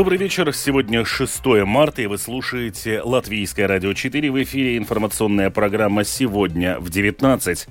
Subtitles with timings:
[0.00, 0.50] Добрый вечер.
[0.54, 4.30] Сегодня 6 марта, и вы слушаете Латвийское радио 4.
[4.30, 7.68] В эфире информационная программа «Сегодня в 19».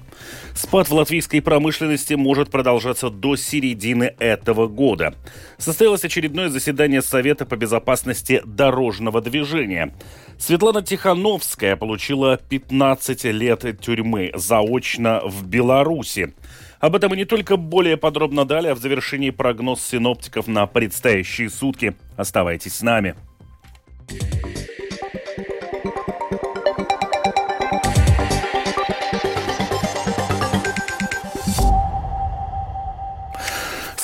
[0.53, 5.15] Спад в латвийской промышленности может продолжаться до середины этого года.
[5.57, 9.95] Состоялось очередное заседание Совета по безопасности дорожного движения.
[10.37, 16.35] Светлана Тихановская получила 15 лет тюрьмы заочно в Беларуси.
[16.79, 21.95] Об этом и не только более подробно далее, в завершении прогноз синоптиков на предстоящие сутки.
[22.15, 23.15] Оставайтесь с нами.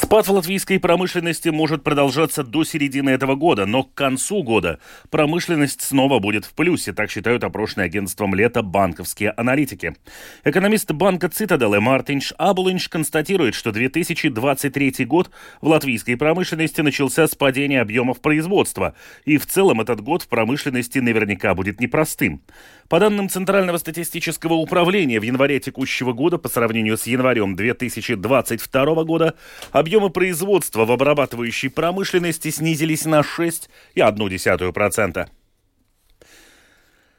[0.06, 5.82] Спад в латвийской промышленности может продолжаться до середины этого года, но к концу года промышленность
[5.82, 9.96] снова будет в плюсе, так считают опрошенные агентством лета банковские аналитики.
[10.44, 17.82] Экономист банка Цитаделы Мартинш Абулинш констатирует, что 2023 год в латвийской промышленности начался с падения
[17.82, 18.94] объемов производства,
[19.26, 22.44] и в целом этот год в промышленности наверняка будет непростым.
[22.88, 29.34] По данным Центрального статистического управления, в январе текущего года по сравнению с январем 2022 года
[29.72, 35.28] объемы производства в обрабатывающей промышленности снизились на 6,1%.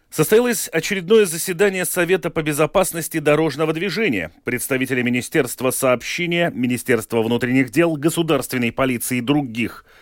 [0.08, 4.30] Состоялось очередное заседание Совета по безопасности дорожного движения.
[4.44, 9.84] Представители Министерства сообщения, Министерства внутренних дел, Государственной полиции и других–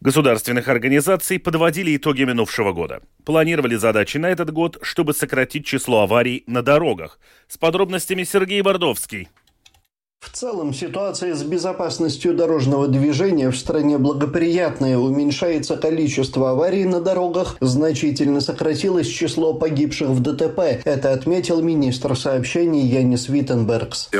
[0.00, 3.02] государственных организаций подводили итоги минувшего года.
[3.24, 7.18] Планировали задачи на этот год, чтобы сократить число аварий на дорогах.
[7.48, 9.28] С подробностями Сергей Бордовский.
[10.20, 14.98] В целом ситуация с безопасностью дорожного движения в стране благоприятная.
[14.98, 20.82] Уменьшается количество аварий на дорогах, значительно сократилось число погибших в ДТП.
[20.84, 24.10] Это отметил министр сообщений Янис Виттенбергс.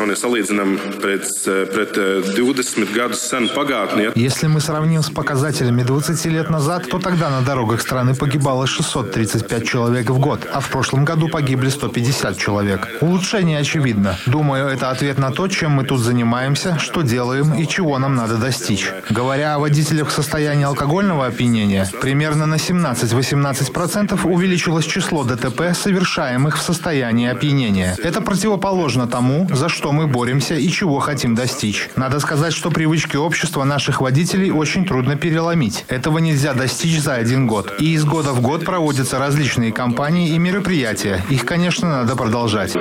[4.14, 9.68] Если мы сравним с показателями 20 лет назад, то тогда на дорогах страны погибало 635
[9.68, 12.88] человек в год, а в прошлом году погибли 150 человек.
[13.02, 14.16] Улучшение очевидно.
[14.24, 18.36] Думаю, это ответ на то, чем мы тут занимаемся, что делаем и чего нам надо
[18.36, 18.92] достичь.
[19.10, 26.62] Говоря о водителях в состоянии алкогольного опьянения, примерно на 17-18% увеличилось число ДТП, совершаемых в
[26.62, 27.96] состоянии опьянения.
[28.04, 31.90] Это противоположно тому, за что мы боремся и чего хотим достичь.
[31.96, 35.84] Надо сказать, что привычки общества наших водителей очень трудно переломить.
[35.88, 37.74] Этого нельзя достичь за один год.
[37.80, 41.20] И из года в год проводятся различные кампании и мероприятия.
[41.30, 42.76] Их, конечно, надо продолжать.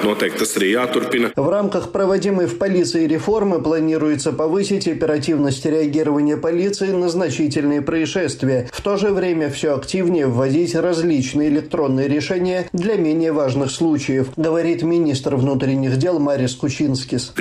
[1.35, 8.69] В рамках проводимой в полиции этой реформы планируется повысить оперативность реагирования полиции на значительные происшествия.
[8.73, 14.83] В то же время все активнее вводить различные электронные решения для менее важных случаев, говорит
[14.83, 17.31] министр внутренних дел Марис Кучинскис.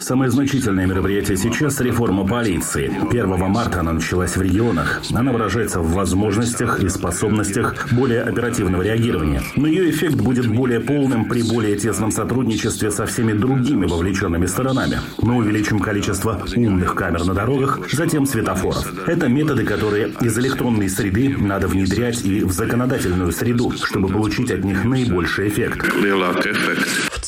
[0.00, 2.92] Самое значительное мероприятие сейчас– реформа полиции.
[3.10, 5.02] 1 марта она началась в регионах.
[5.12, 9.42] Она выражается в возможностях и способностях более оперативного реагирования.
[9.56, 15.00] Но ее эффект будет более полным при более тесном сотрудничестве со всеми другими вовлеченными сторонами.
[15.18, 18.92] Мы увеличим количество умных камер на дорогах, затем светофоров.
[19.06, 24.64] Это методы, которые из электронной среды надо внедрять и в законодательную среду, чтобы получить от
[24.64, 25.90] них наибольший эффект.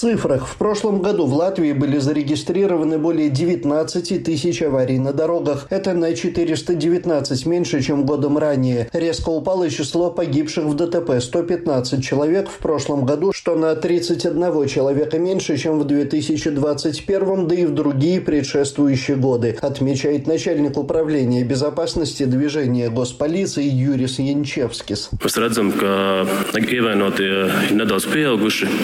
[0.03, 5.69] В цифрах в прошлом году в Латвии были зарегистрированы более 19 тысяч аварий на дорогах.
[5.71, 8.91] Это на 419 меньше, чем годом ранее.
[8.93, 15.21] Резко упало число погибших в ДТП– 115 человек в прошлом году, что на 31 человека
[15.21, 22.25] меньше, меньше, чем в 2021, да и в другие предшествующие годы, отмечает начальник управления безопасности
[22.25, 25.11] движения госполиции Юрис Янчевскис.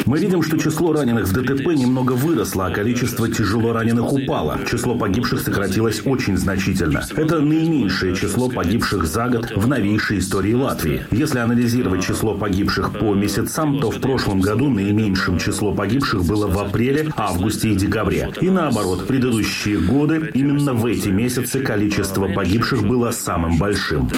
[0.06, 4.58] Мы видим, что число раненых в ДТП немного выросло, а количество тяжело раненых упало.
[4.70, 7.02] Число погибших сократилось очень значительно.
[7.16, 11.04] Это наименьшее число погибших за год в новейшей истории Латвии.
[11.10, 16.58] Если анализировать число погибших по месяцам, то в прошлом году наименьшим число погибших было в
[16.58, 18.30] апреле, августе и декабре.
[18.40, 24.08] И наоборот, предыдущие годы, именно в эти месяцы количество погибших было самым большим.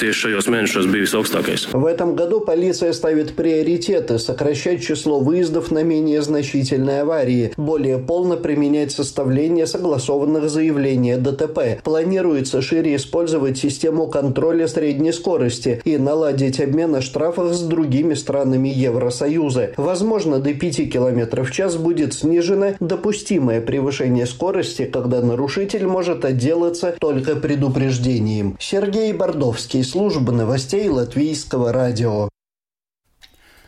[1.73, 8.37] В этом году полиция ставит приоритеты– сокращать число выездов на менее значительные аварии, более полно
[8.37, 11.83] применять составление согласованных заявлений о ДТП.
[11.83, 18.69] Планируется шире использовать систему контроля средней скорости и наладить обмен о штрафах с другими странами
[18.69, 19.73] Евросоюза.
[19.77, 26.95] Возможно, до 5 км в час будет снижено допустимое превышение скорости, когда нарушитель может отделаться
[26.99, 28.57] только предупреждением.
[28.59, 32.29] Сергей Бордовский, служба новостей Латвийского радио.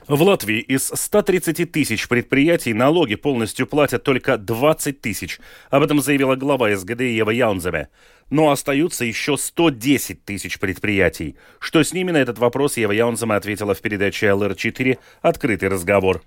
[0.09, 5.39] В Латвии из 130 тысяч предприятий налоги полностью платят только 20 тысяч.
[5.71, 7.89] Об этом заявила глава СГД Ева Яунзеве.
[8.29, 11.37] Но остаются еще 110 тысяч предприятий.
[11.61, 16.23] Что с ними на этот вопрос Ева Яунземе ответила в передаче ЛР-4 «Открытый разговор».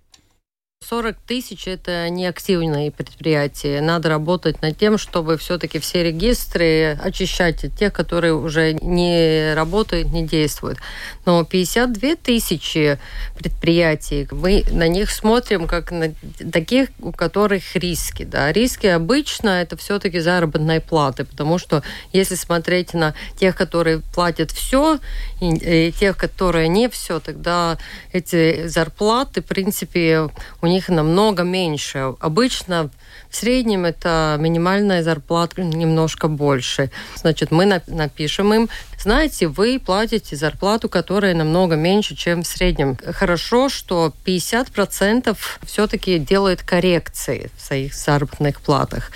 [0.87, 3.81] 40 тысяч– это неактивные предприятия.
[3.81, 10.09] Надо работать над тем, чтобы все-таки все регистры очищать от тех, которые уже не работают,
[10.09, 10.77] не действуют.
[11.25, 12.99] Но 52 тысячи
[13.35, 16.13] предприятий, мы на них смотрим как на
[16.51, 18.23] таких, у которых риски.
[18.23, 18.51] Да.
[18.51, 21.81] Риски обычно это все-таки заработные платы, потому что
[22.13, 24.99] если смотреть на тех, которые платят все,
[25.41, 27.77] и, и тех, которые не все, тогда
[28.13, 30.29] эти зарплаты, в принципе,
[30.61, 32.13] у них намного меньше.
[32.19, 32.89] Обычно
[33.30, 36.89] в среднем это минимальная зарплата немножко больше.
[37.16, 42.98] Значит, мы напишем им, знаете, вы платите зарплату, которая намного меньше, чем в среднем.
[42.98, 49.12] Хорошо, что 50% все-таки делают коррекции в своих заработных платах.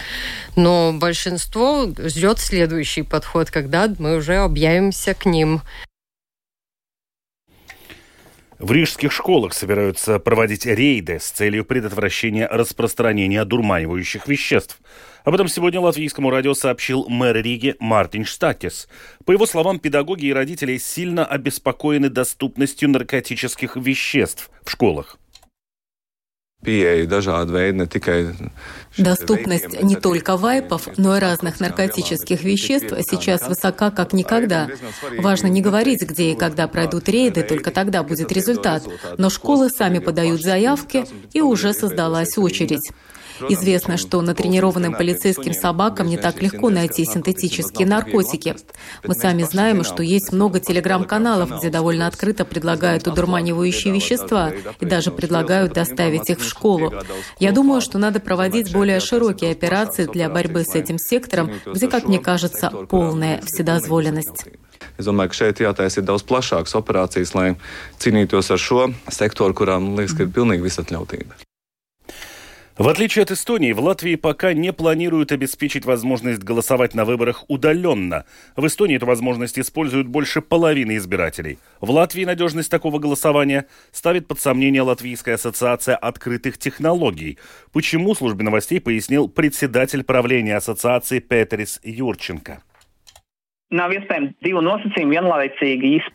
[0.56, 5.62] Но большинство ждет следующий подход, когда мы уже объявимся к ним.
[8.60, 14.82] В рижских школах собираются проводить рейды с целью предотвращения распространения дурманивающих веществ.
[15.24, 18.90] Об этом сегодня латвийскому радио сообщил мэр Риги Мартин Штакис.
[19.24, 25.18] По его словам, педагоги и родители сильно обеспокоены доступностью наркотических веществ в школах.
[28.98, 34.68] Доступность не только вайпов, но и разных наркотических веществ сейчас высока как никогда.
[35.20, 38.84] Важно не говорить, где и когда пройдут рейды, только тогда будет результат.
[39.18, 42.92] Но школы сами подают заявки, и уже создалась очередь.
[43.48, 48.56] Известно, что натренированным полицейским собакам не так легко найти синтетические наркотики.
[49.04, 55.12] Мы сами знаем, что есть много телеграм-каналов, где довольно открыто предлагают удурманивающие вещества и даже
[55.12, 56.94] предлагают доставить их в школу.
[57.40, 62.08] Я думаю, что надо проводить более широкие операции для борьбы с этим сектором, где, как
[62.08, 64.46] мне кажется, полная вседозволенность.
[65.00, 67.54] Es domāju, ka šeit jātaisa daudz plašākas operācijas, lai
[68.04, 71.40] cīnītos ar šo sektoru, kurām liekas, ka ir pilnīgi visatļautība.
[72.80, 78.24] В отличие от Эстонии, в Латвии пока не планируют обеспечить возможность голосовать на выборах удаленно.
[78.56, 81.60] В Эстонии эту возможность используют больше половины избирателей.
[81.82, 87.38] В Латвии надежность такого голосования ставит под сомнение Латвийская ассоциация открытых технологий.
[87.74, 92.64] Почему службе новостей пояснил председатель правления ассоциации Петрис Юрченко.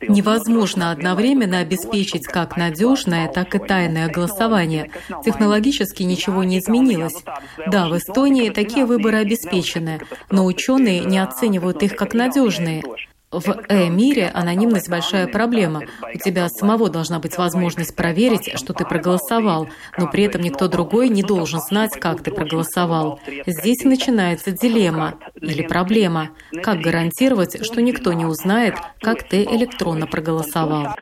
[0.09, 4.91] Невозможно одновременно обеспечить как надежное, так и тайное голосование.
[5.25, 7.25] Технологически ничего не изменилось.
[7.69, 10.01] Да, в Эстонии такие выборы обеспечены,
[10.33, 12.83] но ученые не оценивают их как надежные.
[13.35, 15.83] В э-мире анонимность большая проблема.
[16.15, 21.09] У тебя самого должна быть возможность проверить, что ты проголосовал, но при этом никто другой
[21.09, 23.19] не должен знать, как ты проголосовал.
[23.45, 26.31] Здесь начинается дилемма или проблема.
[26.63, 30.95] Как гарантировать, что никто не узнает, как ты электронно проголосовал?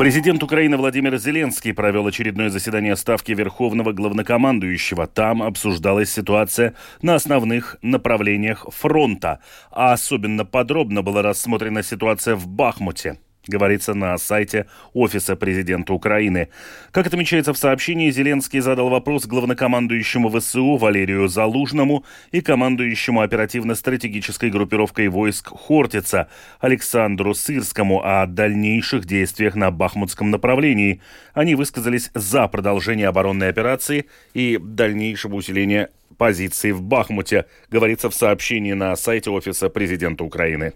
[0.00, 5.06] Президент Украины Владимир Зеленский провел очередное заседание Ставки Верховного Главнокомандующего.
[5.06, 9.40] Там обсуждалась ситуация на основных направлениях фронта,
[9.70, 13.18] а особенно подробно была рассмотрена ситуация в Бахмуте
[13.50, 16.48] говорится на сайте Офиса президента Украины.
[16.92, 25.08] Как отмечается в сообщении, Зеленский задал вопрос главнокомандующему ВСУ Валерию Залужному и командующему оперативно-стратегической группировкой
[25.08, 26.28] войск Хортица
[26.60, 31.02] Александру Сырскому о дальнейших действиях на Бахмутском направлении.
[31.34, 38.74] Они высказались за продолжение оборонной операции и дальнейшего усиления позиции в Бахмуте, говорится в сообщении
[38.74, 40.74] на сайте Офиса президента Украины.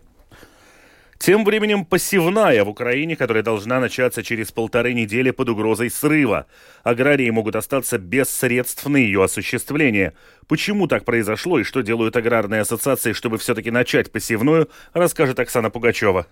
[1.19, 6.47] Тем временем посевная в Украине, которая должна начаться через полторы недели под угрозой срыва.
[6.83, 10.15] Аграрии могут остаться без средств на ее осуществление.
[10.49, 16.27] Почему так произошло и что делают аграрные ассоциации, чтобы все-таки начать посевную, расскажет Оксана Пугачева.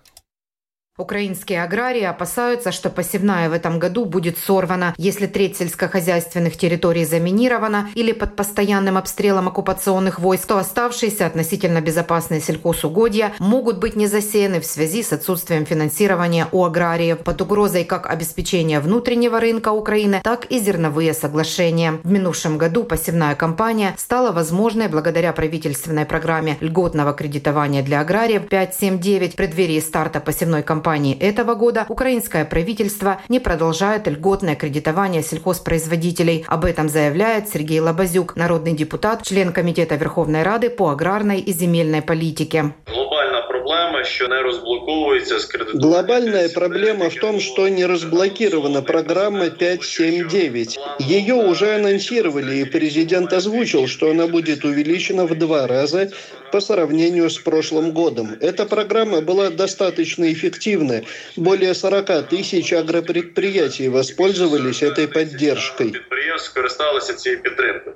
[0.99, 7.89] Украинские аграрии опасаются, что посевная в этом году будет сорвана, если треть сельскохозяйственных территорий заминирована
[7.95, 14.61] или под постоянным обстрелом оккупационных войск, то оставшиеся относительно безопасные сельхозугодья могут быть не засеяны
[14.61, 20.45] в связи с отсутствием финансирования у аграриев под угрозой как обеспечения внутреннего рынка Украины, так
[20.51, 22.01] и зерновые соглашения.
[22.03, 29.31] В минувшем году посевная кампания стала возможной благодаря правительственной программе льготного кредитования для аграриев 5.7.9
[29.31, 36.43] в преддверии старта посевной кампании кампании этого года украинское правительство не продолжает льготное кредитование сельхозпроизводителей.
[36.47, 42.01] Об этом заявляет Сергей Лобазюк, народный депутат, член Комитета Верховной Рады по аграрной и земельной
[42.01, 42.73] политике.
[43.73, 50.79] Проблема, що не розблоковується з Глобальная проблема в том, что не разблокирована программа 579.
[50.99, 56.09] Ее уже анонсировали, и президент озвучил, что она будет увеличена в два раза
[56.51, 58.37] по сравнению с прошлым годом.
[58.41, 61.01] Эта программа была достаточно эффективна.
[61.35, 65.93] Более 40 тысяч агропредприятий воспользовались этой поддержкой.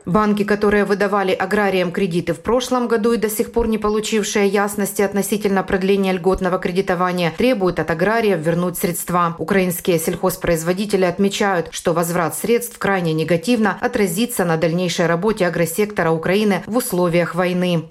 [0.06, 5.02] Банки, которые выдавали аграриям кредиты в прошлом году и до сих пор не получившие ясности
[5.02, 9.36] относительно продления льготного кредитования, требуют от аграриев вернуть средства.
[9.38, 16.78] Украинские сельхозпроизводители отмечают, что возврат средств крайне негативно отразится на дальнейшей работе агросектора Украины в
[16.78, 17.90] условиях войны.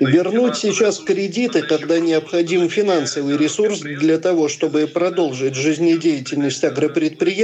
[0.00, 7.39] Вернуть сейчас кредиты, когда необходим финансовый ресурс для того, чтобы продолжить жизнедеятельность агропредприятий,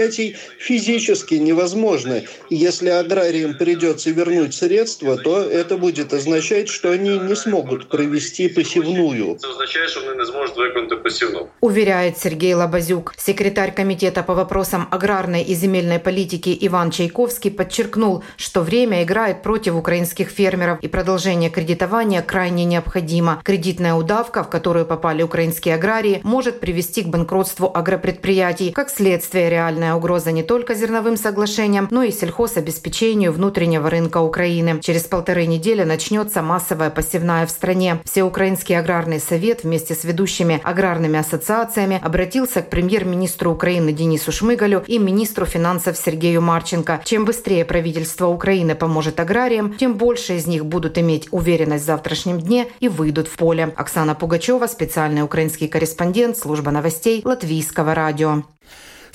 [0.58, 2.22] физически невозможно.
[2.50, 9.36] Если аграриям придется вернуть средства, то это будет означать, что они не смогут провести посевную.
[9.36, 11.50] Это означает, что они не смогут выполнить посевную.
[11.60, 13.14] Уверяет Сергей Лобазюк.
[13.16, 19.74] Секретарь комитета по вопросам аграрной и земельной политики Иван Чайковский подчеркнул, что время играет против
[19.74, 23.40] украинских фермеров и продолжение кредитования крайне необходимо.
[23.44, 28.72] Кредитная удавка, в которую попали украинские аграрии, может привести к банкротству агропредприятий.
[28.72, 29.48] Как следствие,
[29.87, 34.81] реальная угроза не только зерновым соглашениям, но и сельхозобеспечению внутреннего рынка Украины.
[34.81, 38.00] Через полторы недели начнется массовая посевная в стране.
[38.05, 44.99] Всеукраинский аграрный совет вместе с ведущими аграрными ассоциациями обратился к премьер-министру Украины Денису Шмыгалю и
[44.99, 47.00] министру финансов Сергею Марченко.
[47.05, 52.40] Чем быстрее правительство Украины поможет аграриям, тем больше из них будут иметь уверенность в завтрашнем
[52.40, 53.73] дне и выйдут в поле.
[53.76, 58.43] Оксана Пугачева, специальный украинский корреспондент, служба новостей Латвийского радио.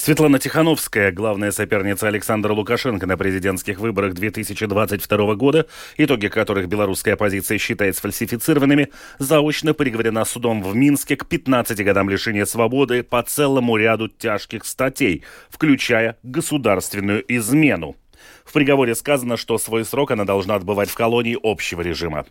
[0.03, 7.59] Светлана Тихановская, главная соперница Александра Лукашенко на президентских выборах 2022 года, итоги которых белорусская оппозиция
[7.59, 8.89] считает сфальсифицированными,
[9.19, 15.23] заочно приговорена судом в Минске к 15 годам лишения свободы по целому ряду тяжких статей,
[15.51, 17.95] включая государственную измену.
[18.43, 22.25] В приговоре сказано, что свой срок она должна отбывать в колонии общего режима.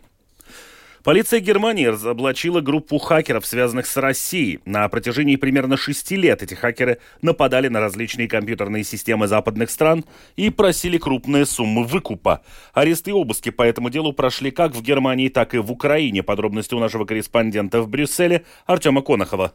[1.03, 4.59] Полиция Германии разоблачила группу хакеров, связанных с Россией.
[4.65, 10.05] На протяжении примерно шести лет эти хакеры нападали на различные компьютерные системы западных стран
[10.35, 12.43] и просили крупные суммы выкупа.
[12.73, 16.21] Аресты и обыски по этому делу прошли как в Германии, так и в Украине.
[16.21, 19.53] Подробности у нашего корреспондента в Брюсселе Артема Конохова.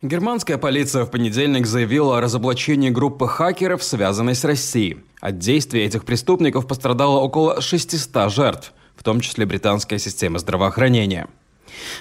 [0.00, 4.98] Германская полиция в понедельник заявила о разоблачении группы хакеров, связанной с Россией.
[5.20, 11.28] От действий этих преступников пострадало около 600 жертв, в том числе британская система здравоохранения.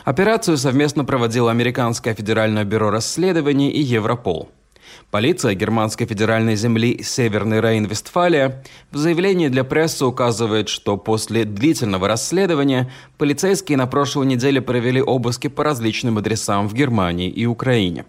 [0.04, 4.50] Операцию совместно проводило Американское федеральное бюро расследований и Европол.
[5.12, 12.92] Полиция германской федеральной земли Северный Рейн-Вестфалия в заявлении для прессы указывает, что после длительного расследования
[13.18, 18.06] полицейские на прошлой неделе провели обыски по различным адресам в Германии и Украине.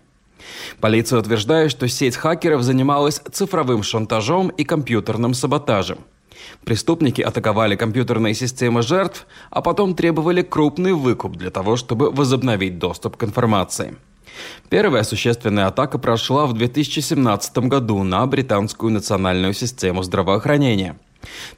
[0.81, 5.99] Полиция утверждает, что сеть хакеров занималась цифровым шантажом и компьютерным саботажем.
[6.65, 13.17] Преступники атаковали компьютерные системы жертв, а потом требовали крупный выкуп для того, чтобы возобновить доступ
[13.17, 13.97] к информации.
[14.69, 20.97] Первая существенная атака прошла в 2017 году на британскую национальную систему здравоохранения.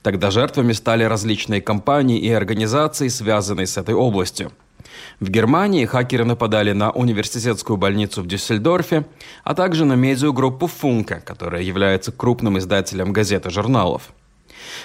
[0.03, 4.53] Тогда жертвами стали различные компании и организации, связанные с этой областью.
[5.21, 9.05] В Германии хакеры нападали на университетскую больницу в Дюссельдорфе,
[9.45, 14.11] а также на медиагруппу «Функа», которая является крупным издателем газет и журналов.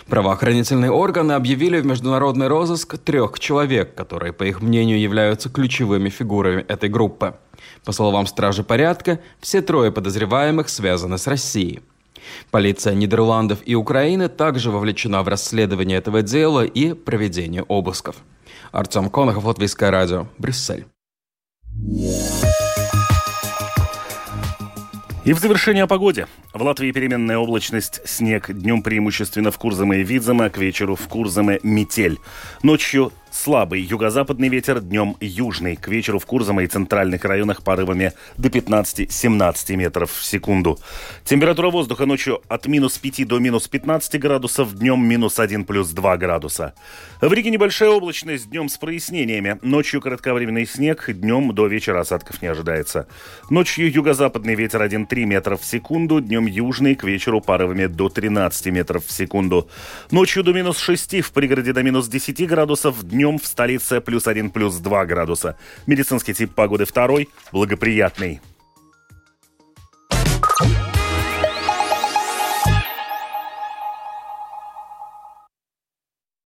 [0.07, 6.65] Правоохранительные органы объявили в международный розыск трех человек, которые, по их мнению, являются ключевыми фигурами
[6.67, 7.35] этой группы.
[7.85, 11.81] По словам Стражи порядка, все трое подозреваемых связаны с Россией.
[12.51, 18.17] Полиция Нидерландов и Украины также вовлечена в расследование этого дела и проведение обысков.
[18.71, 20.85] Артем Конохов, Латвийское радио, Брюссель.
[25.25, 26.27] И в завершение о погоде.
[26.53, 28.51] В Латвии переменная облачность, снег.
[28.51, 32.19] Днем преимущественно в Курзаме и Видзаме, к вечеру в Курзаме метель.
[32.61, 35.75] Ночью Слабый юго-западный ветер, днем южный.
[35.75, 40.77] К вечеру в Курзаме и центральных районах порывами до 15-17 метров в секунду.
[41.25, 46.17] Температура воздуха ночью от минус 5 до минус 15 градусов, днем минус 1 плюс 2
[46.17, 46.75] градуса.
[47.21, 49.57] В Риге небольшая облачность, днем с прояснениями.
[49.63, 53.07] Ночью кратковременный снег, днем до вечера осадков не ожидается.
[53.49, 59.03] Ночью юго-западный ветер 1-3 метров в секунду, днем южный, к вечеру порывами до 13 метров
[59.07, 59.67] в секунду.
[60.11, 64.27] Ночью до минус 6, в пригороде до минус 10 градусов, днем Днем в столице плюс
[64.27, 65.55] 1, плюс 2 градуса.
[65.87, 68.41] Медицинский тип погоды второй, благоприятный.